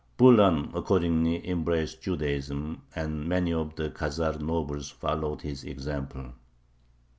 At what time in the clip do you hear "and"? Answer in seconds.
2.95-3.27